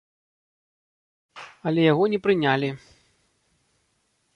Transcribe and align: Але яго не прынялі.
Але 1.73 1.81
яго 1.91 2.03
не 2.15 2.19
прынялі. 2.27 2.69